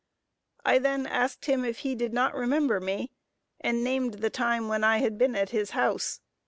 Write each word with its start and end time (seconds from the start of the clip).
I 0.65 0.79
then 0.79 1.05
asked 1.05 1.45
him 1.45 1.63
if 1.63 1.81
he 1.85 1.93
did 1.93 2.11
not 2.11 2.33
remember 2.33 2.79
me; 2.79 3.11
and 3.59 3.83
named 3.83 4.15
the 4.15 4.31
time 4.31 4.67
when 4.67 4.83
I 4.83 4.97
had 4.97 5.19
been 5.19 5.35
at 5.35 5.51
his 5.51 5.69
house. 5.77 6.21